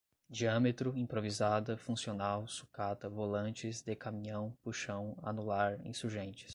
diâmetro, 0.31 0.97
improvisada, 0.97 1.77
funcional, 1.77 2.47
sucata, 2.47 3.07
volantes, 3.07 3.83
decaminhão, 3.83 4.57
puxão, 4.63 5.15
anular, 5.21 5.79
insurgentes 5.85 6.49